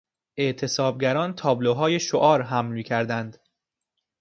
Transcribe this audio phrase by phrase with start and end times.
[0.37, 3.37] اعتصابگران تابلوهای شعار حمل میکردند.